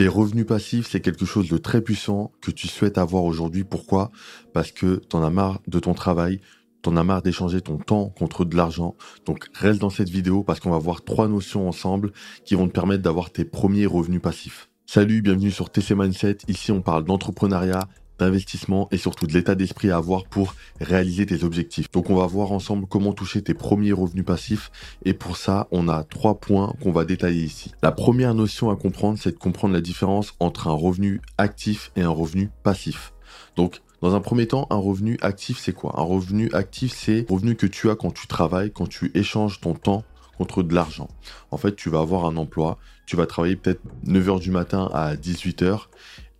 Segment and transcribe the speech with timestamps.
[0.00, 3.64] Les revenus passifs, c'est quelque chose de très puissant que tu souhaites avoir aujourd'hui.
[3.64, 4.10] Pourquoi?
[4.54, 6.40] Parce que tu en as marre de ton travail,
[6.80, 8.96] t'en as marre d'échanger ton temps contre de l'argent.
[9.26, 12.12] Donc reste dans cette vidéo parce qu'on va voir trois notions ensemble
[12.46, 14.70] qui vont te permettre d'avoir tes premiers revenus passifs.
[14.86, 16.38] Salut, bienvenue sur TC Mindset.
[16.48, 17.86] Ici, on parle d'entrepreneuriat,
[18.20, 21.90] d'investissement et surtout de l'état d'esprit à avoir pour réaliser tes objectifs.
[21.90, 24.70] Donc on va voir ensemble comment toucher tes premiers revenus passifs
[25.04, 27.72] et pour ça on a trois points qu'on va détailler ici.
[27.82, 32.02] La première notion à comprendre c'est de comprendre la différence entre un revenu actif et
[32.02, 33.12] un revenu passif.
[33.56, 36.00] Donc dans un premier temps, un revenu actif, c'est quoi?
[36.00, 39.74] Un revenu actif, c'est revenu que tu as quand tu travailles, quand tu échanges ton
[39.74, 40.04] temps
[40.38, 41.08] contre de l'argent.
[41.50, 45.16] En fait, tu vas avoir un emploi, tu vas travailler peut-être 9h du matin à
[45.16, 45.80] 18h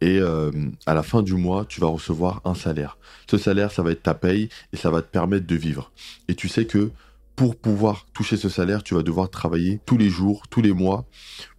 [0.00, 0.50] et euh,
[0.86, 2.98] à la fin du mois, tu vas recevoir un salaire.
[3.30, 5.92] Ce salaire, ça va être ta paye et ça va te permettre de vivre.
[6.28, 6.90] Et tu sais que
[7.36, 11.06] pour pouvoir toucher ce salaire, tu vas devoir travailler tous les jours, tous les mois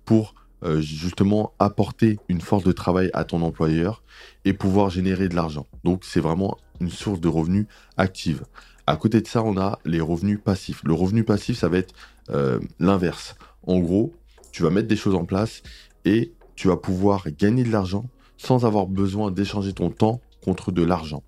[0.05, 4.03] pour euh, justement apporter une force de travail à ton employeur
[4.45, 5.67] et pouvoir générer de l'argent.
[5.83, 7.65] Donc c'est vraiment une source de revenus
[7.97, 8.43] active.
[8.87, 10.81] À côté de ça, on a les revenus passifs.
[10.83, 11.93] Le revenu passif, ça va être
[12.29, 13.35] euh, l'inverse.
[13.65, 14.13] En gros,
[14.51, 15.61] tu vas mettre des choses en place
[16.05, 18.05] et tu vas pouvoir gagner de l'argent
[18.41, 21.23] sans avoir besoin d'échanger ton temps contre de l'argent.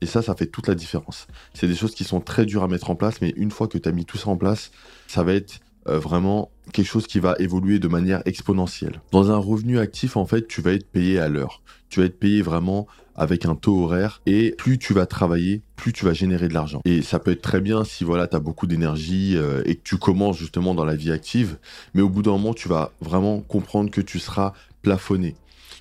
[0.00, 1.26] Et ça, ça fait toute la différence.
[1.54, 3.78] C'est des choses qui sont très dures à mettre en place, mais une fois que
[3.78, 4.70] tu as mis tout ça en place,
[5.06, 9.00] ça va être euh, vraiment quelque chose qui va évoluer de manière exponentielle.
[9.12, 11.62] Dans un revenu actif, en fait, tu vas être payé à l'heure.
[11.88, 15.92] Tu vas être payé vraiment avec un taux horaire et plus tu vas travailler, plus
[15.92, 16.80] tu vas générer de l'argent.
[16.84, 19.82] Et ça peut être très bien si voilà, tu as beaucoup d'énergie euh, et que
[19.82, 21.58] tu commences justement dans la vie active,
[21.94, 24.52] mais au bout d'un moment, tu vas vraiment comprendre que tu seras
[24.82, 25.34] plafonné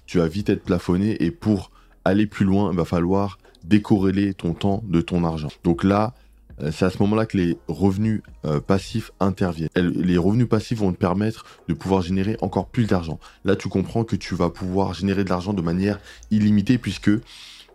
[0.08, 1.72] tu vas vite être plafonné et pour
[2.06, 5.50] aller plus loin, il va falloir décorréler ton temps de ton argent.
[5.64, 6.14] Donc là,
[6.62, 9.70] euh, c'est à ce moment-là que les revenus euh, passifs interviennent.
[9.76, 13.20] Les revenus passifs vont te permettre de pouvoir générer encore plus d'argent.
[13.46, 16.00] Là, tu comprends que tu vas pouvoir générer de l'argent de manière
[16.32, 17.22] illimitée puisque tu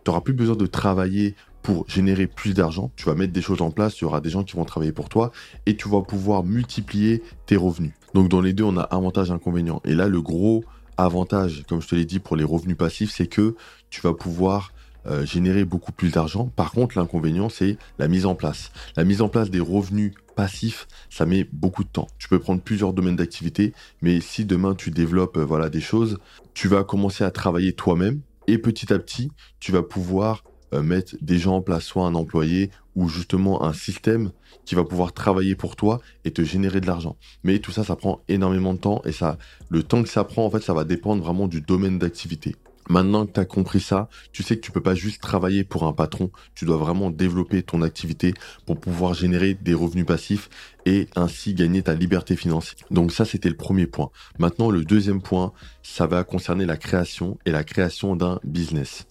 [0.07, 2.91] n'auras plus besoin de travailler pour générer plus d'argent.
[2.97, 5.07] Tu vas mettre des choses en place, il y des gens qui vont travailler pour
[5.07, 5.31] toi
[5.65, 7.93] et tu vas pouvoir multiplier tes revenus.
[8.13, 9.81] Donc dans les deux, on a avantage inconvénient.
[9.85, 10.65] Et là, le gros
[10.97, 13.55] avantage, comme je te l'ai dit, pour les revenus passifs, c'est que
[13.89, 14.71] tu vas pouvoir
[15.05, 16.49] euh, générer beaucoup plus d'argent.
[16.55, 18.71] Par contre, l'inconvénient, c'est la mise en place.
[18.95, 22.07] La mise en place des revenus passifs, ça met beaucoup de temps.
[22.19, 26.19] Tu peux prendre plusieurs domaines d'activité, mais si demain tu développes euh, voilà des choses,
[26.53, 30.43] tu vas commencer à travailler toi-même et petit à petit, tu vas pouvoir
[30.73, 34.31] euh, mettre des gens en place, soit un employé ou justement un système
[34.65, 37.17] qui va pouvoir travailler pour toi et te générer de l'argent.
[37.43, 39.37] Mais tout ça, ça prend énormément de temps et ça,
[39.69, 42.55] le temps que ça prend, en fait, ça va dépendre vraiment du domaine d'activité.
[42.89, 45.85] Maintenant que tu as compris ça, tu sais que tu peux pas juste travailler pour
[45.85, 48.33] un patron, tu dois vraiment développer ton activité
[48.65, 50.49] pour pouvoir générer des revenus passifs
[50.85, 52.75] et ainsi gagner ta liberté financière.
[52.91, 54.09] Donc ça, c'était le premier point.
[54.37, 59.05] Maintenant, le deuxième point, ça va concerner la création et la création d'un business.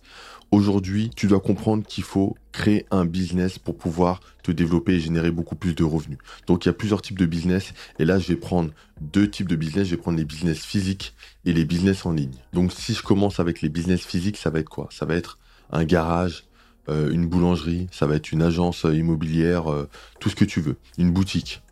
[0.52, 5.30] Aujourd'hui, tu dois comprendre qu'il faut créer un business pour pouvoir te développer et générer
[5.30, 6.18] beaucoup plus de revenus.
[6.46, 8.70] Donc il y a plusieurs types de business et là je vais prendre
[9.00, 11.14] deux types de business, je vais prendre les business physiques
[11.46, 12.34] et les business en ligne.
[12.52, 14.88] Donc si je commence avec les business physiques, ça va être quoi?
[14.90, 15.38] Ça va être
[15.70, 16.44] un garage,
[16.90, 19.88] euh, une boulangerie, ça va être une agence immobilière, euh,
[20.20, 21.62] tout ce que tu veux, une boutique.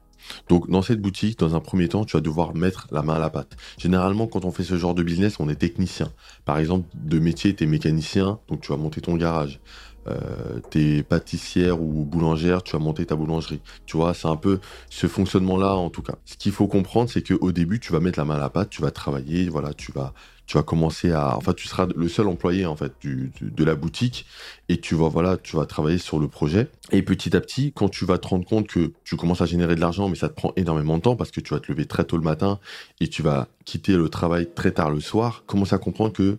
[0.48, 3.18] Donc dans cette boutique, dans un premier temps, tu vas devoir mettre la main à
[3.18, 3.56] la pâte.
[3.78, 6.12] Généralement, quand on fait ce genre de business, on est technicien.
[6.44, 9.60] Par exemple, de métier, tu es mécanicien, donc tu vas monter ton garage.
[10.08, 13.60] Euh, t'es pâtissière ou boulangère, tu vas monter ta boulangerie.
[13.86, 16.14] Tu vois, c'est un peu ce fonctionnement-là en tout cas.
[16.24, 18.70] Ce qu'il faut comprendre, c'est qu'au début, tu vas mettre la main à la pâte,
[18.70, 20.14] tu vas travailler, voilà, tu vas,
[20.46, 24.26] tu vas commencer à, enfin, tu seras le seul employé en fait de la boutique
[24.68, 26.68] et tu vas, voilà, tu vas travailler sur le projet.
[26.92, 29.74] Et petit à petit, quand tu vas te rendre compte que tu commences à générer
[29.74, 31.84] de l'argent, mais ça te prend énormément de temps parce que tu vas te lever
[31.84, 32.58] très tôt le matin
[33.00, 36.38] et tu vas quitter le travail très tard le soir, commence à comprendre que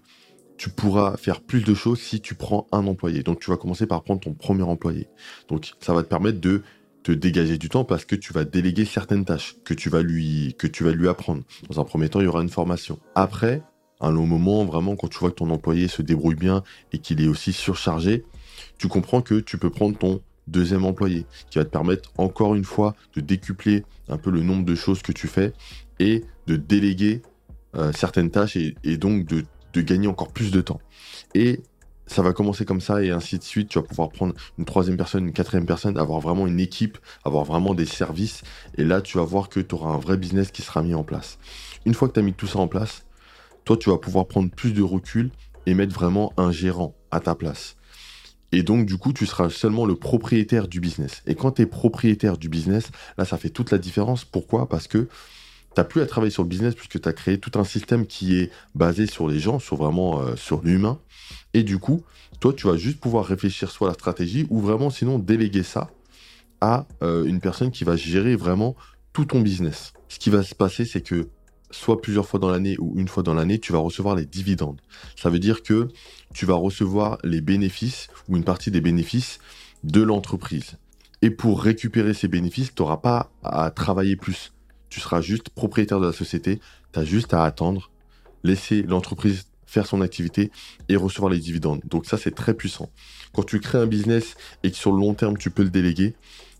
[0.61, 3.23] tu pourras faire plus de choses si tu prends un employé.
[3.23, 5.07] Donc tu vas commencer par prendre ton premier employé.
[5.47, 6.61] Donc ça va te permettre de
[7.01, 10.53] te dégager du temps parce que tu vas déléguer certaines tâches que tu vas lui
[11.09, 11.41] apprendre.
[11.67, 12.99] Dans un premier temps, il y aura une formation.
[13.16, 13.63] Après,
[14.01, 16.61] un long moment, vraiment quand tu vois que ton employé se débrouille bien
[16.93, 18.23] et qu'il est aussi surchargé,
[18.78, 22.66] tu comprends que tu peux prendre ton deuxième employé qui va te permettre encore une
[22.66, 25.53] fois de décupler un peu le nombre de choses que tu fais
[25.97, 27.23] et de déléguer
[27.73, 29.43] euh, certaines tâches et donc de
[29.73, 30.79] de gagner encore plus de temps.
[31.34, 31.62] Et
[32.08, 33.70] ça va commencer comme ça et ainsi de suite.
[33.70, 37.46] Tu vas pouvoir prendre une troisième personne, une quatrième personne, avoir vraiment une équipe, avoir
[37.46, 38.41] vraiment des services.
[38.78, 41.03] Et là, tu vas voir que tu auras un vrai business qui sera mis en
[41.03, 41.38] place.
[41.85, 43.06] Une fois que tu as mis tout ça en place,
[43.64, 45.32] toi, tu vas pouvoir prendre plus de recul
[45.66, 47.78] et mettre vraiment un gérant à ta place.
[48.52, 51.22] Et donc, du coup, tu seras seulement le propriétaire du business.
[51.26, 54.26] Et quand tu es propriétaire du business, là, ça fait toute la différence.
[54.26, 54.67] Pourquoi?
[54.67, 55.08] Parce que
[55.73, 58.38] T'as plus à travailler sur le business puisque tu as créé tout un système qui
[58.38, 61.00] est basé sur les gens, sur vraiment euh, sur l'humain.
[61.53, 62.03] Et du coup,
[62.40, 65.90] toi, tu vas juste pouvoir réfléchir soit la stratégie ou vraiment sinon déléguer ça
[66.59, 68.76] à euh, une personne qui va gérer vraiment
[69.14, 69.94] tout ton business.
[70.09, 71.29] Ce qui va se passer, c'est que
[71.72, 74.82] soit plusieurs fois dans l'année ou une fois dans l'année, tu vas recevoir les dividendes.
[75.16, 75.88] Ça veut dire que
[76.34, 79.40] tu vas recevoir les bénéfices ou une partie des bénéfices
[79.84, 80.78] de l'entreprise.
[81.22, 84.52] Et pour récupérer ces bénéfices, tu n'auras pas à travailler plus
[84.91, 86.59] tu seras juste propriétaire de la société,
[86.93, 87.90] tu as juste à attendre,
[88.43, 90.52] laisser l'entreprise faire son activité
[90.90, 91.82] et recevoir les dividendes.
[91.85, 92.90] Donc ça, c'est très puissant.
[93.34, 96.14] Quand tu crées un business et que sur le long terme, tu peux le déléguer,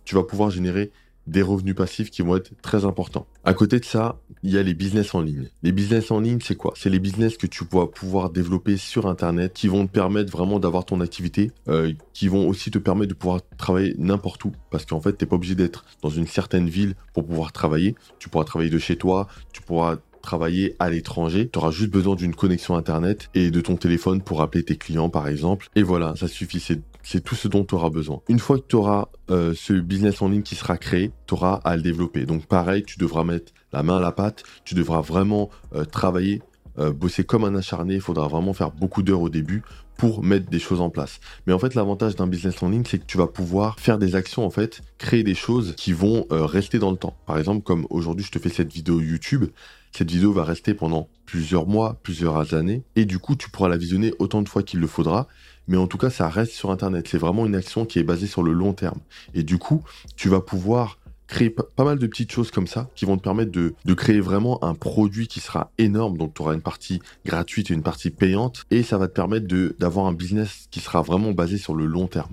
[0.06, 0.92] tu vas pouvoir générer
[1.28, 3.28] des revenus passifs qui vont être très importants.
[3.44, 5.50] À côté de ça, il y a les business en ligne.
[5.64, 6.74] Les business en ligne, c'est quoi?
[6.76, 10.60] C'est les business que tu vas pouvoir développer sur Internet, qui vont te permettre vraiment
[10.60, 14.52] d'avoir ton activité, euh, qui vont aussi te permettre de pouvoir travailler n'importe où.
[14.70, 17.96] Parce qu'en fait, tu n'es pas obligé d'être dans une certaine ville pour pouvoir travailler.
[18.20, 22.16] Tu pourras travailler de chez toi, tu pourras travailler à l'étranger, tu auras juste besoin
[22.16, 25.68] d'une connexion internet et de ton téléphone pour appeler tes clients par exemple.
[25.76, 28.22] Et voilà, ça suffit, c'est tout ce dont tu auras besoin.
[28.30, 31.56] Une fois que tu auras euh, ce business en ligne qui sera créé, tu auras
[31.64, 32.26] à le développer.
[32.26, 36.42] Donc pareil, tu devras mettre la main à la pâte, tu devras vraiment euh, travailler,
[36.80, 39.64] euh, bosser comme un acharné, il faudra vraiment faire beaucoup d'heures au début
[40.02, 41.20] pour mettre des choses en place.
[41.46, 44.16] Mais en fait, l'avantage d'un business en ligne, c'est que tu vas pouvoir faire des
[44.16, 47.16] actions, en fait, créer des choses qui vont rester dans le temps.
[47.28, 49.46] Par exemple, comme aujourd'hui, je te fais cette vidéo YouTube,
[49.92, 53.78] cette vidéo va rester pendant plusieurs mois, plusieurs années, et du coup, tu pourras la
[53.78, 55.28] visionner autant de fois qu'il le faudra.
[55.68, 57.08] Mais en tout cas, ça reste sur Internet.
[57.08, 59.02] C'est vraiment une action qui est basée sur le long terme.
[59.36, 59.84] Et du coup,
[60.16, 60.98] tu vas pouvoir
[61.32, 64.62] créer pas mal de petites choses comme ça qui vont te permettre de, créer vraiment
[64.64, 66.18] un produit qui sera énorme.
[66.18, 68.66] Donc, tu auras une partie gratuite et une partie payante.
[68.70, 69.48] Et ça va te permettre
[69.80, 72.32] d'avoir un business qui sera vraiment basé sur le long terme.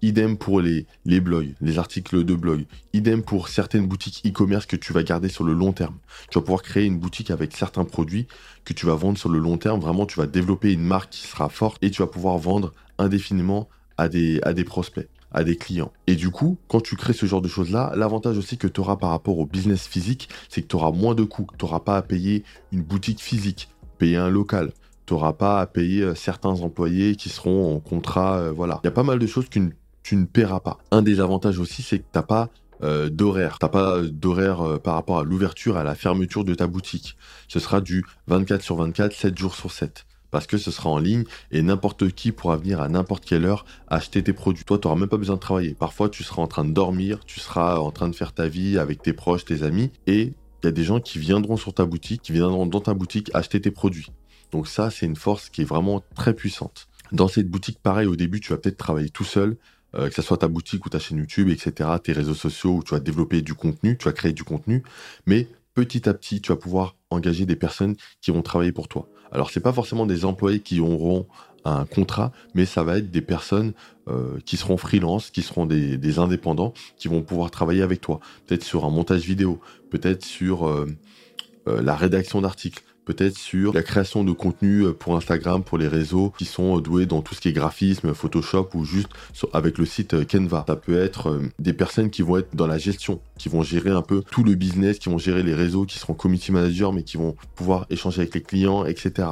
[0.00, 2.64] Idem pour les, blogs, les articles de blog.
[2.94, 5.96] Idem pour certaines boutiques e-commerce que tu vas garder sur le long terme.
[6.30, 8.26] Tu vas pouvoir créer une boutique avec certains produits
[8.64, 9.80] que tu vas vendre sur le long terme.
[9.80, 13.68] Vraiment, tu vas développer une marque qui sera forte et tu vas pouvoir vendre indéfiniment
[13.98, 15.92] à des prospects à des clients.
[16.06, 18.96] Et du coup, quand tu crées ce genre de choses-là, l'avantage aussi que tu auras
[18.96, 21.46] par rapport au business physique, c'est que tu auras moins de coûts.
[21.58, 24.72] Tu n'auras pas à payer une boutique physique, payer un local.
[25.06, 28.38] Tu n'auras pas à payer euh, certains employés qui seront en contrat.
[28.38, 28.80] Euh, voilà.
[28.84, 29.58] Il y a pas mal de choses que
[30.02, 30.78] tu ne paieras pas.
[30.90, 32.48] Un des avantages aussi, c'est que tu n'as pas
[32.82, 33.58] euh, d'horaire.
[33.58, 37.16] T'as pas d'horaire par rapport à l'ouverture, à la fermeture de ta boutique.
[37.48, 40.98] Ce sera du 24 sur 24, 7 jours sur 7 parce que ce sera en
[40.98, 44.64] ligne et n'importe qui pourra venir à n'importe quelle heure acheter tes produits.
[44.64, 45.74] Toi, tu n'auras même pas besoin de travailler.
[45.74, 48.78] Parfois, tu seras en train de dormir, tu seras en train de faire ta vie
[48.78, 51.84] avec tes proches, tes amis, et il y a des gens qui viendront sur ta
[51.84, 54.10] boutique, qui viendront dans ta boutique acheter tes produits.
[54.50, 56.88] Donc ça, c'est une force qui est vraiment très puissante.
[57.12, 59.56] Dans cette boutique, pareil, au début, tu vas peut-être travailler tout seul,
[59.94, 62.82] euh, que ce soit ta boutique ou ta chaîne YouTube, etc., tes réseaux sociaux où
[62.82, 64.82] tu vas développer du contenu, tu vas créer du contenu,
[65.26, 69.08] mais petit à petit, tu vas pouvoir engager des personnes qui vont travailler pour toi.
[69.32, 71.26] Alors, c'est pas forcément des employés qui auront
[71.64, 73.72] un contrat, mais ça va être des personnes
[74.08, 78.20] euh, qui seront freelance, qui seront des, indépendants, qui vont pouvoir travailler avec toi.
[78.46, 79.60] Peut-être sur un montage vidéo,
[79.90, 80.86] peut-être sur euh,
[81.68, 85.88] euh, la rédaction d'articles, peut-être sur la création de contenu euh, pour Instagram, pour les
[85.88, 89.08] réseaux qui sont euh, doués dans tout ce qui est graphisme, Photoshop ou juste
[89.54, 90.66] avec le site euh, Canva.
[90.68, 94.02] Ça peut être des personnes qui vont être dans la gestion, qui vont gérer un
[94.02, 97.16] peu tout le business, qui vont gérer les réseaux, qui seront community managers, mais qui
[97.16, 99.28] vont pouvoir échanger avec les clients, etc.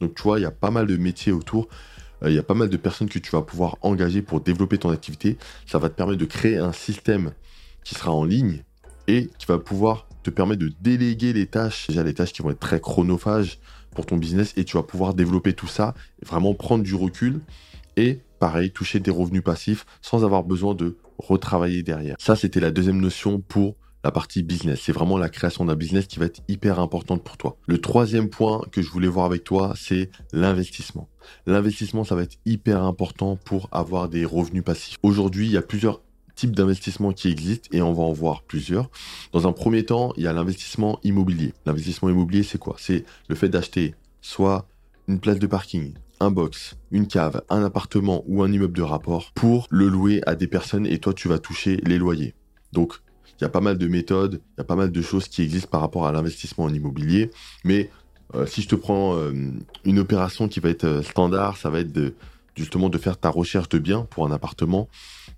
[0.00, 1.68] Donc tu vois, il y a pas mal de métiers autour.
[2.26, 4.90] Il y a pas mal de personnes que tu vas pouvoir engager pour développer ton
[4.90, 5.38] activité.
[5.66, 7.30] Ça va te permettre de créer un système
[7.84, 8.62] qui sera en ligne
[9.06, 12.50] et qui va pouvoir te permet de déléguer les tâches, déjà les tâches qui vont
[12.50, 13.58] être très chronophages
[13.94, 17.40] pour ton business et tu vas pouvoir développer tout ça, vraiment prendre du recul
[17.96, 22.16] et pareil, toucher des revenus passifs sans avoir besoin de retravailler derrière.
[22.18, 24.80] Ça, c'était la deuxième notion pour la partie business.
[24.82, 27.58] C'est vraiment la création d'un business qui va être hyper importante pour toi.
[27.66, 31.08] Le troisième point que je voulais voir avec toi, c'est l'investissement.
[31.46, 34.96] L'investissement, ça va être hyper important pour avoir des revenus passifs.
[35.02, 36.00] Aujourd'hui, il y a plusieurs
[36.34, 38.90] types d'investissements qui existent et on va en voir plusieurs.
[39.32, 41.54] Dans un premier temps, il y a l'investissement immobilier.
[41.66, 42.76] L'investissement immobilier, c'est quoi?
[42.78, 44.66] C'est le fait d'acheter soit
[45.08, 49.32] une place de parking, un box, une cave, un appartement ou un immeuble de rapport
[49.34, 52.34] pour le louer à des personnes et toi tu vas toucher les loyers.
[52.72, 53.00] Donc
[53.40, 55.42] il y a pas mal de méthodes, il y a pas mal de choses qui
[55.42, 57.30] existent par rapport à l'investissement en immobilier,
[57.64, 57.90] mais
[58.34, 59.32] euh, si je te prends euh,
[59.84, 62.14] une opération qui va être euh, standard, ça va être
[62.54, 64.88] justement de faire ta recherche de biens pour un appartement.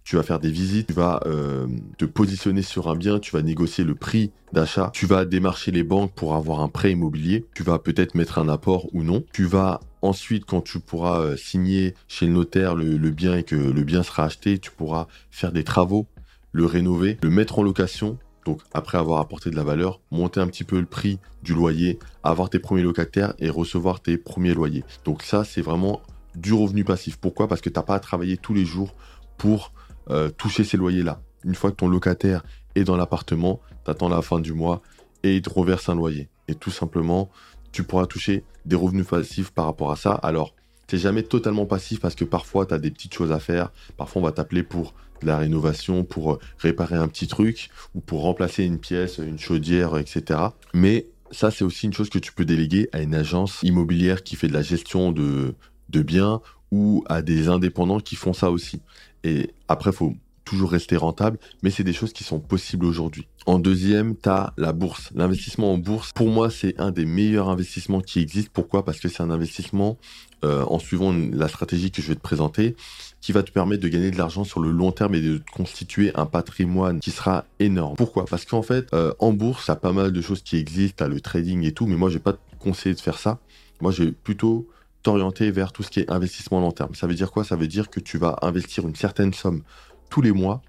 [0.04, 1.66] Tu vas faire des visites, tu vas euh,
[1.96, 5.84] te positionner sur un bien, tu vas négocier le prix d'achat, tu vas démarcher les
[5.84, 9.24] banques pour avoir un prêt immobilier, tu vas peut-être mettre un apport ou non.
[9.32, 13.42] Tu vas ensuite, quand tu pourras euh, signer chez le notaire le, le bien et
[13.44, 16.06] que le bien sera acheté, tu pourras faire des travaux,
[16.52, 20.46] le rénover, le mettre en location Donc après avoir apporté de la valeur, monter un
[20.48, 24.84] petit peu le prix du loyer, avoir tes premiers locataires et recevoir tes premiers loyers.
[25.04, 26.02] Donc ça, c'est vraiment
[26.34, 27.16] du revenu passif.
[27.16, 27.46] Pourquoi?
[27.48, 28.94] Parce que tu n'as pas à travailler tous les jours
[29.38, 29.72] pour
[30.10, 31.20] euh, toucher ces loyers-là.
[31.44, 32.44] Une fois que ton locataire
[32.74, 34.82] est dans l'appartement, tu attends la fin du mois
[35.22, 36.28] et il te reverse un loyer.
[36.48, 37.30] Et tout simplement,
[37.72, 40.12] tu pourras toucher des revenus passifs par rapport à ça.
[40.12, 40.54] Alors,
[40.88, 43.72] c'est jamais totalement passif parce que parfois tu as des petites choses à faire.
[43.96, 44.92] Parfois on va t'appeler pour
[45.22, 49.38] de la rénovation, pour euh, réparer un petit truc ou pour remplacer une pièce, une
[49.38, 50.40] chaudière, etc.
[50.74, 54.36] Mais ça c'est aussi une chose que tu peux déléguer à une agence immobilière qui
[54.36, 55.54] fait de la gestion de,
[55.88, 56.42] de biens
[56.72, 58.82] ou à des indépendants qui font ça aussi.
[59.24, 60.14] Et après, faut
[60.44, 63.26] toujours rester rentable, mais c'est des choses qui sont possibles aujourd'hui.
[63.46, 65.10] En deuxième, tu as la bourse.
[65.14, 68.50] L'investissement en bourse, pour moi, c'est un des meilleurs investissements qui existent.
[68.52, 68.84] Pourquoi?
[68.84, 69.98] Parce que c'est un investissement,
[70.44, 72.76] euh, en suivant la stratégie que je vais te présenter,
[73.20, 76.10] qui va te permettre de gagner de l'argent sur le long terme et de constituer
[76.16, 77.96] un patrimoine qui sera énorme.
[77.96, 78.24] Pourquoi?
[78.24, 80.96] Parce qu'en fait, euh, en bourse, il y a pas mal de choses qui existent,
[80.98, 83.18] tu as le trading et tout, mais moi, je vais pas te conseiller de faire
[83.18, 83.38] ça.
[83.80, 84.68] Moi, je vais plutôt
[85.02, 86.94] t'orienter vers tout ce qui est investissement long terme.
[86.94, 87.44] Ça veut dire quoi?
[87.44, 89.62] Ça veut dire que tu vas investir une certaine somme
[90.10, 90.62] tous les mois.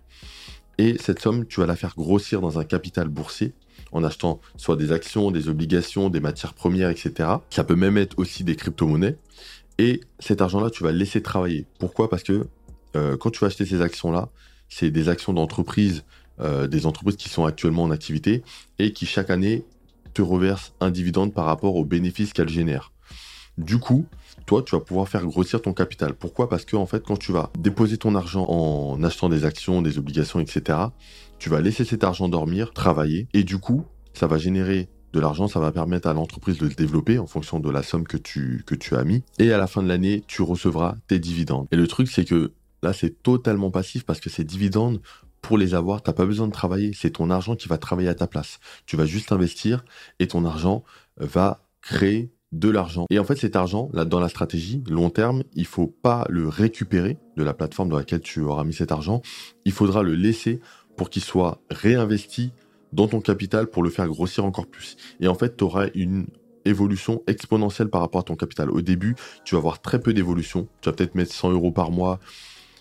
[0.77, 3.53] Et cette somme, tu vas la faire grossir dans un capital boursier
[3.91, 7.29] en achetant soit des actions, des obligations, des matières premières, etc.
[7.51, 9.17] Ça peut même être aussi des crypto-monnaies.
[9.77, 11.65] Et cet argent-là, tu vas le laisser travailler.
[11.79, 12.09] Pourquoi?
[12.09, 12.47] Parce que
[12.95, 14.29] euh, quand tu vas acheter ces actions-là,
[14.69, 16.03] c'est des actions d'entreprise,
[16.39, 18.43] euh, des entreprises qui sont actuellement en activité
[18.79, 19.63] et qui chaque année
[20.13, 22.91] te reversent un dividende par rapport aux bénéfices qu'elles génèrent.
[23.57, 24.05] Du coup,
[24.45, 26.13] toi, tu vas pouvoir faire grossir ton capital.
[26.13, 26.49] Pourquoi?
[26.49, 29.97] Parce que en fait, quand tu vas déposer ton argent en achetant des actions, des
[29.97, 30.79] obligations, etc.,
[31.39, 35.47] tu vas laisser cet argent dormir, travailler, et du coup, ça va générer de l'argent,
[35.47, 38.63] ça va permettre à l'entreprise de se développer en fonction de la somme que tu,
[38.65, 39.23] que tu as mis.
[39.39, 41.67] Et à la fin de l'année, tu recevras tes dividendes.
[41.71, 45.01] Et le truc, c'est que là, c'est totalement passif parce que ces dividendes,
[45.41, 46.93] pour les avoir, tu n'as pas besoin de travailler.
[46.93, 48.59] C'est ton argent qui va travailler à ta place.
[48.85, 49.85] Tu vas juste investir
[50.19, 50.83] et ton argent
[51.17, 53.05] va créer de l'argent.
[53.09, 56.47] Et en fait, cet argent, là, dans la stratégie, long terme, il faut pas le
[56.47, 59.21] récupérer de la plateforme dans laquelle tu auras mis cet argent.
[59.65, 60.61] Il faudra le laisser
[60.95, 62.53] pour qu'il soit réinvesti
[62.93, 64.97] dans ton capital pour le faire grossir encore plus.
[65.19, 66.27] Et en fait, tu auras une
[66.65, 68.69] évolution exponentielle par rapport à ton capital.
[68.69, 70.67] Au début, tu vas avoir très peu d'évolution.
[70.81, 72.19] Tu vas peut-être mettre 100 euros par mois.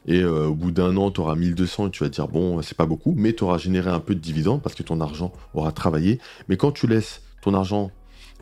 [0.07, 2.77] Et euh, au bout d'un an, tu auras 1200 et tu vas dire, bon, c'est
[2.77, 5.73] pas beaucoup, mais tu auras généré un peu de dividendes parce que ton argent aura
[5.73, 6.21] travaillé.
[6.49, 7.91] Mais quand tu laisses ton argent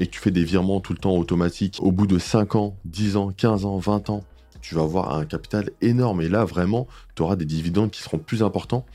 [0.01, 2.77] et que tu fais des virements tout le temps automatiques, au bout de 5 ans,
[2.87, 4.25] 10 ans, 15 ans, 20 ans,
[4.63, 6.23] tu vas avoir un capital énorme.
[6.23, 8.87] Et là, vraiment, tu auras des dividendes qui seront plus importants,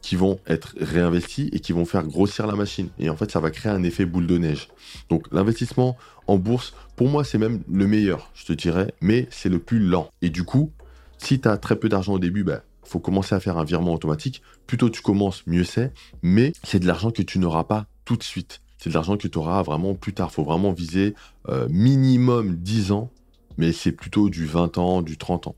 [0.00, 2.88] qui vont être réinvestis et qui vont faire grossir la machine.
[2.98, 4.68] Et en fait, ça va créer un effet boule de neige.
[5.10, 9.50] Donc, l'investissement en bourse, pour moi, c'est même le meilleur, je te dirais, mais c'est
[9.50, 10.08] le plus lent.
[10.22, 10.72] Et du coup,
[11.18, 13.92] si tu as très peu d'argent au début, bah, faut commencer à faire un virement
[13.92, 14.40] automatique.
[14.66, 15.92] Plus tôt tu commences, mieux c'est.
[16.22, 19.28] Mais c'est de l'argent que tu n'auras pas tout de suite c'est de l'argent que
[19.28, 20.28] tu auras vraiment plus tard.
[20.30, 21.14] Il faut vraiment viser
[21.48, 23.10] euh, minimum 10 ans,
[23.58, 25.56] mais c'est plutôt du 20 ans, du 30 ans.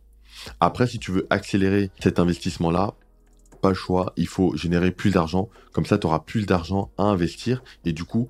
[0.58, 2.94] Après, si tu veux accélérer cet investissement-là,
[3.60, 5.50] pas le choix, il faut générer plus d'argent.
[5.72, 8.28] Comme ça, tu auras plus d'argent à investir et du coup,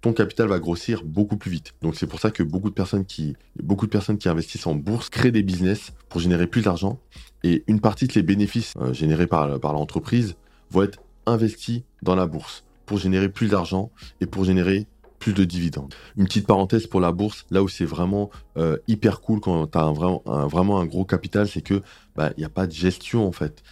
[0.00, 1.74] ton capital va grossir beaucoup plus vite.
[1.82, 5.42] Donc c'est pour ça que beaucoup de personnes qui, de investissent en bourse créent des
[5.42, 7.00] business pour générer plus d'argent.
[7.42, 10.36] Et une partie de les bénéfices euh, générés par, par l'entreprise
[10.70, 13.92] vont être investis dans la bourse pour générer plus d'argent
[14.22, 14.86] et pour générer
[15.18, 15.94] plus de dividendes.
[16.16, 19.78] Une petite parenthèse pour la bourse, là où c'est vraiment euh, hyper cool quand tu
[19.78, 19.92] as
[20.46, 21.82] vraiment, un, gros capital, c'est que
[22.16, 23.62] bah, il n'y a pas de gestion en fait.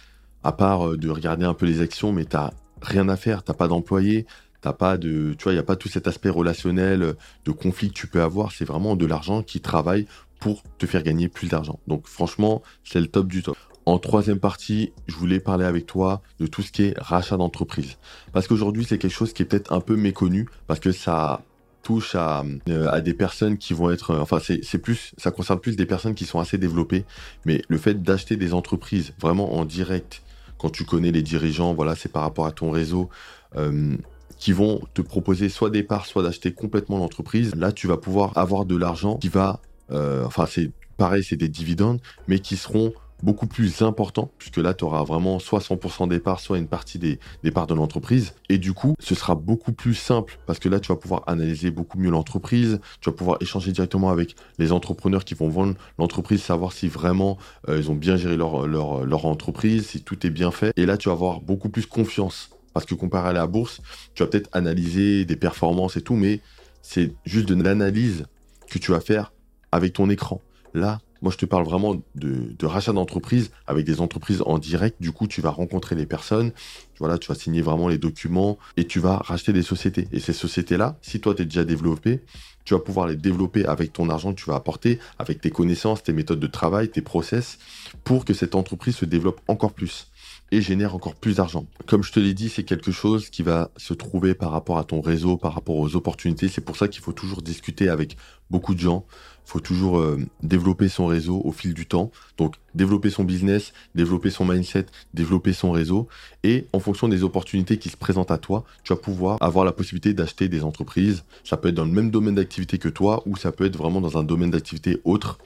[0.43, 2.37] À part euh, de regarder un peu les actions, mais tu
[2.81, 4.27] rien à faire, tu pas d'employé,
[4.61, 7.13] t'as pas de, tu vois, il n'y a pas tout cet aspect relationnel euh,
[7.45, 8.51] de conflit que tu peux avoir.
[8.51, 10.05] C'est vraiment de l'argent qui travaille
[10.39, 11.79] pour te faire gagner plus d'argent.
[11.87, 13.57] Donc franchement, c'est le top du top.
[13.87, 17.95] En troisième partie, je voulais parler avec toi de tout ce qui est rachat d'entreprise.
[18.33, 21.41] Parce qu'aujourd'hui, c'est quelque chose qui est peut-être un peu méconnu, parce que ça
[21.83, 24.13] touche à, euh, des personnes qui vont être...
[24.17, 27.05] Enfin, c'est plus, ça concerne plus des personnes qui sont assez développées.
[27.45, 30.21] Mais le fait d'acheter des entreprises vraiment en direct,
[30.57, 33.07] quand tu connais les dirigeants, voilà, c'est par rapport à ton réseau.
[33.55, 33.95] Euh,
[34.37, 37.55] qui vont te proposer soit des parts, soit d'acheter complètement l'entreprise.
[37.55, 41.47] Là, tu vas pouvoir avoir de l'argent qui va, euh, enfin, c'est pareil, c'est des
[41.47, 46.19] dividendes, mais qui seront beaucoup plus important, puisque là, tu auras vraiment soit 100% des
[46.19, 47.19] parts, soit une partie des,
[47.51, 48.33] parts de l'entreprise.
[48.49, 51.71] Et du coup, ce sera beaucoup plus simple, parce que là, tu vas pouvoir analyser
[51.71, 56.41] beaucoup mieux l'entreprise, tu vas pouvoir échanger directement avec les entrepreneurs qui vont vendre l'entreprise,
[56.41, 57.37] savoir si vraiment
[57.69, 60.71] euh, ils ont bien géré leur, leur, leur entreprise, si tout est bien fait.
[60.75, 62.49] Et là, tu vas avoir beaucoup plus confiance.
[62.73, 63.81] Parce que comparé à la bourse,
[64.13, 66.41] tu vas peut-être analyser des performances et tout, mais
[66.83, 68.25] c'est juste de l'analyse
[68.69, 69.33] que tu vas faire
[69.71, 70.41] avec ton écran.
[70.73, 75.01] Là, Moi, je te parle vraiment de, rachat d'entreprise avec des entreprises en direct.
[75.01, 76.51] Du coup, tu vas rencontrer les personnes,
[76.99, 80.07] voilà, tu vas signer vraiment les documents et tu vas racheter des sociétés.
[80.11, 82.21] Et ces sociétés-là, si toi, tu es déjà développé,
[82.65, 86.03] tu vas pouvoir les développer avec ton argent que tu vas apporter, avec tes connaissances,
[86.03, 87.59] tes méthodes de travail, tes process,
[88.03, 90.07] pour que cette entreprise se développe encore plus
[90.51, 91.65] et génère encore plus d'argent.
[91.87, 94.83] Comme je te l'ai dit, c'est quelque chose qui va se trouver par rapport à
[94.83, 96.47] ton réseau, par rapport aux opportunités.
[96.47, 98.17] C'est pour ça qu'il faut toujours discuter avec
[98.49, 99.05] beaucoup de gens.
[99.47, 102.11] Faut toujours euh, développer son réseau au fil du temps.
[102.37, 106.09] Donc développer son business, développer son mindset, développer son réseau.
[106.43, 109.71] Et en fonction des opportunités qui se présentent à toi, tu vas pouvoir avoir la
[109.71, 111.23] possibilité d'acheter des entreprises.
[111.45, 114.01] Ça peut être dans le même domaine d'activité que toi ou ça peut être vraiment
[114.01, 115.39] dans un domaine d'activité autre.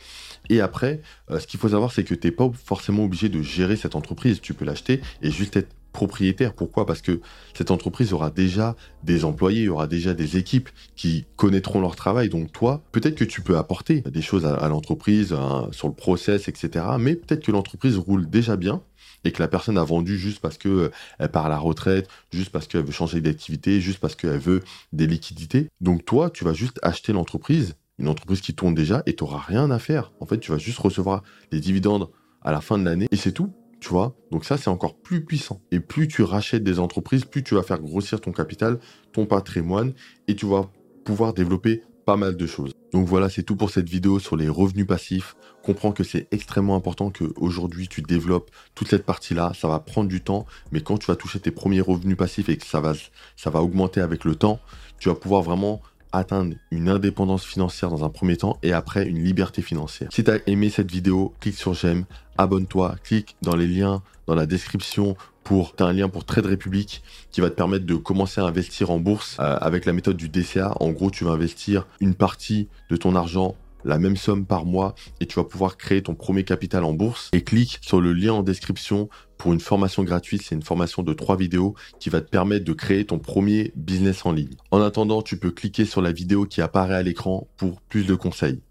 [0.49, 3.43] Et après, euh, ce qu'il faut savoir, c'est que tu n'es pas forcément obligé de
[3.43, 4.41] gérer cette entreprise.
[4.41, 6.53] Tu peux l'acheter et juste être propriétaire.
[6.53, 6.85] Pourquoi?
[6.85, 7.21] Parce que
[7.53, 12.29] cette entreprise aura déjà des employés, aura déjà des équipes qui connaîtront leur travail.
[12.29, 16.47] Donc toi, peut-être que tu peux apporter des choses à, l'entreprise, hein, sur le process,
[16.47, 16.85] etc.
[16.99, 18.81] Mais peut-être que l'entreprise roule déjà bien
[19.23, 22.49] et que la personne a vendu juste parce qu'elle euh, part à la retraite, juste
[22.49, 24.61] parce qu'elle veut changer d'activité, juste parce qu'elle veut
[24.93, 25.67] des liquidités.
[25.79, 29.39] Donc toi, tu vas juste acheter l'entreprise une entreprise qui tourne déjà et tu n'auras
[29.39, 30.11] rien à faire.
[30.19, 32.09] En fait, tu vas juste recevoir les dividendes
[32.41, 33.53] à la fin de l'année et c'est tout.
[33.81, 35.59] Tu vois Donc ça, c'est encore plus puissant.
[35.71, 38.79] Et plus tu rachètes des entreprises, plus tu vas faire grossir ton capital,
[39.11, 39.93] ton patrimoine,
[40.27, 40.69] et tu vas
[41.03, 42.73] pouvoir développer pas mal de choses.
[42.93, 45.35] Donc voilà, c'est tout pour cette vidéo sur les revenus passifs.
[45.63, 49.51] Comprends que c'est extrêmement important qu'aujourd'hui tu développes toute cette partie-là.
[49.55, 52.57] Ça va prendre du temps, mais quand tu vas toucher tes premiers revenus passifs et
[52.57, 52.93] que ça va,
[53.35, 54.59] ça va augmenter avec le temps,
[54.99, 59.23] tu vas pouvoir vraiment atteindre une indépendance financière dans un premier temps et après une
[59.23, 60.09] liberté financière.
[60.11, 62.05] Si tu as aimé cette vidéo, clique sur j'aime,
[62.37, 67.41] abonne-toi, clique dans les liens dans la description pour un lien pour Trade Republic qui
[67.41, 70.73] va te permettre de commencer à investir en bourse euh, avec la méthode du DCA.
[70.79, 74.95] En gros, tu vas investir une partie de ton argent la même somme par mois
[75.19, 77.29] et tu vas pouvoir créer ton premier capital en bourse.
[77.33, 80.43] Et clique sur le lien en description pour une formation gratuite.
[80.43, 84.25] C'est une formation de trois vidéos qui va te permettre de créer ton premier business
[84.25, 84.55] en ligne.
[84.71, 88.15] En attendant, tu peux cliquer sur la vidéo qui apparaît à l'écran pour plus de
[88.15, 88.61] conseils.